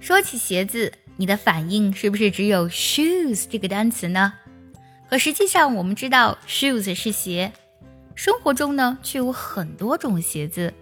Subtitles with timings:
[0.00, 4.34] 说起鞋子，你的反应是不是只有 shoes 这个单词呢？
[5.08, 7.52] 可实际上，我们知道 shoes 是鞋，
[8.14, 10.74] 生活中呢却有很多种鞋子，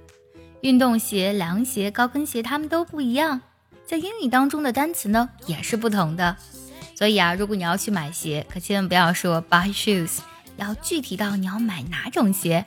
[0.62, 3.40] 运动鞋、凉鞋、高跟鞋，它们都不一样。
[3.86, 6.36] 在英语当中的单词呢也是不同的。
[6.94, 10.18] 所以啊，如果你要去买鞋，可千万不要说 buy shoes，
[10.56, 12.64] 要具体到你要买哪种鞋。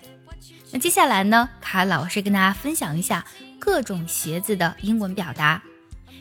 [0.72, 3.26] 那接下来呢，卡老师跟大家分享一下
[3.60, 5.64] 各种鞋子的英文表达。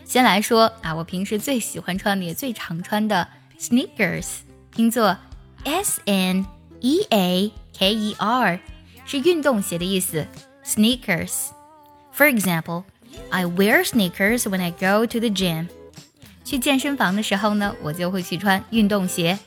[0.05, 3.28] 先来说啊，我平时最喜欢穿的也最常穿的
[3.60, 4.28] sneakers，
[4.71, 5.18] 拼作
[5.64, 6.46] s n
[6.79, 8.60] e a k e r，
[9.06, 10.25] 是运动鞋的意思。
[10.65, 12.83] sneakers。For example,
[13.29, 15.68] I wear sneakers when I go to the gym.
[16.43, 19.38] 去健身房的时候呢，我就会去穿运动鞋。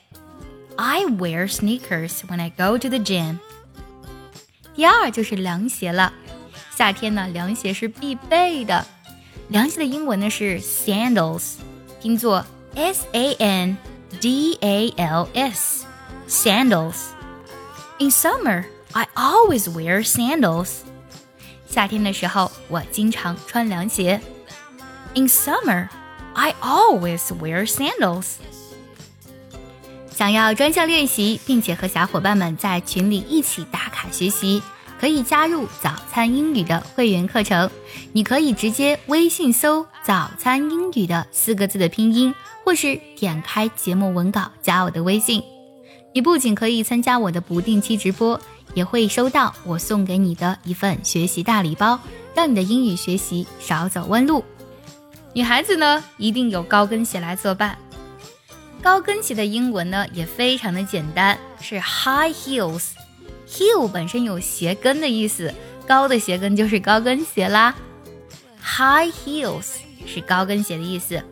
[0.77, 3.38] I wear sneakers when I go to the gym。
[4.74, 6.12] 第二就是凉鞋了，
[6.74, 8.86] 夏天呢，凉鞋是必备的。
[9.48, 11.54] 凉鞋的英文呢是 sandals，
[12.00, 13.77] 拼作 s a n
[14.20, 20.70] d a l s，sandals。In summer, I always wear sandals。
[21.66, 24.20] 夏天的时候，我经常穿凉鞋。
[25.14, 28.36] In summer。I always wear sandals。
[30.11, 34.62] 想要专项练习，并且和小伙伴们在群里一起打卡学习，
[35.00, 37.70] 可以加入早餐英语的会员课程。
[38.14, 45.44] 你可以直接微信搜“早餐英语”的四个字的拼音，或是点开节目文稿加我的微信。
[46.14, 48.40] 你不仅可以参加我的不定期直播，
[48.73, 52.00] 也会收到我送给你的一份学习大礼包，
[52.34, 54.44] 让你的英语学习少走弯路。
[55.34, 57.78] 女孩子呢，一定有高跟鞋来作伴。
[58.81, 62.92] 高跟鞋的英文呢，也非常的简单，是 high heels。
[63.48, 65.53] Heel 本身有鞋跟的意思，
[65.88, 67.73] 高的鞋跟就是高跟鞋啦。
[68.62, 69.66] high heels
[70.06, 71.23] 是高跟鞋的意思。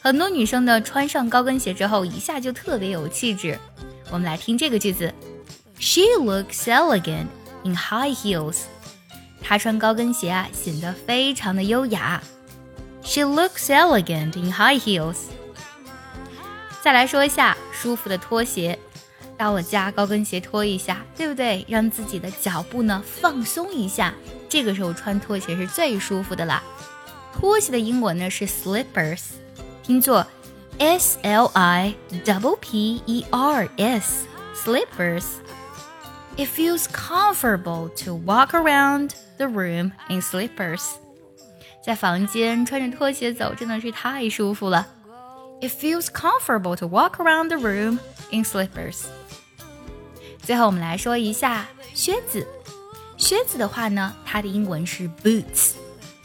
[0.00, 3.58] 很多女生呢，穿上高跟鞋之后，一下就特别有气质。
[4.10, 5.12] 我们来听这个句子
[5.80, 7.26] ：She looks elegant
[7.64, 8.58] in high heels。
[9.42, 12.22] 她穿高跟鞋啊，显得非常的优雅。
[13.02, 15.16] She looks elegant in high heels。
[16.82, 18.78] 再来说一下舒服的拖鞋，
[19.36, 21.64] 到我家高跟鞋脱一下，对不对？
[21.68, 24.14] 让自己的脚步呢放松一下，
[24.48, 26.62] 这个时候穿拖鞋是最舒服的啦。
[27.32, 29.20] 拖鞋的英文呢是 slippers，
[29.84, 30.26] 拼作
[30.78, 31.94] s l i
[32.24, 35.24] double p e r s slippers。
[36.36, 40.82] It feels comfortable to walk around the room in slippers.
[41.84, 44.86] 在房间穿着拖鞋走真的是太舒服了。
[45.60, 47.98] It feels comfortable to walk around the room
[48.30, 49.04] in slippers。
[50.45, 52.47] 最后我们来说一下靴子。
[53.17, 55.73] 靴子的话呢，它的英文是 boots，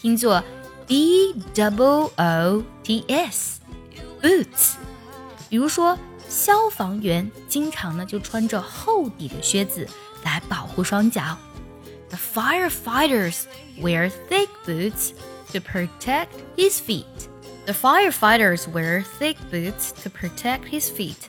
[0.01, 0.43] 拼作
[0.87, 3.61] b double o t s
[4.23, 4.75] boots。
[5.49, 5.99] 比如说
[6.29, 9.87] 消防员经常呢就穿着厚底的靴子
[10.25, 11.37] 来保护双脚。
[12.09, 13.43] The firefighters
[13.81, 15.13] wear thick boots
[15.53, 17.05] to protect his feet.
[17.67, 21.29] The firefighters wear thick boots to protect his feet.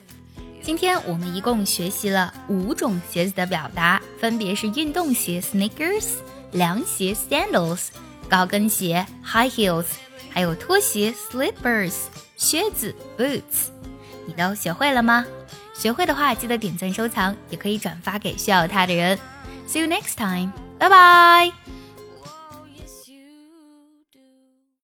[0.63, 6.13] 今天我们一共学习了五种鞋子的表达，分别是运动鞋 sneakers、
[6.53, 7.87] 凉鞋 sandals、
[8.29, 9.85] 高跟鞋 high heels，
[10.29, 11.93] 还有拖鞋 slippers、
[12.37, 13.71] 靴子 boots。
[14.25, 15.25] 你都学会了吗？
[15.75, 19.19] 学会的话，记得点赞收藏，也可以转发给需要它的人。
[19.67, 20.53] See you next time.
[20.79, 21.62] Bye bye.